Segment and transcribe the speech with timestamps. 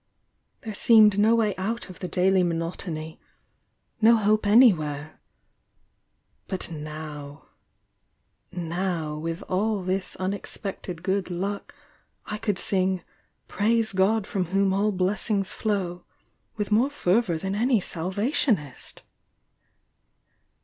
[0.63, 3.19] —there seemed no way out of the daily monotony—
[4.01, 5.21] no hope anywhere!—
[6.47, 7.49] but now—
[8.51, 11.75] now, with all this unexpected good luck
[12.25, 13.03] I could sing'
[13.47, 16.03] Praise God from whom all blessings flow!'
[16.57, 19.03] with more fervour than any Salvationist!"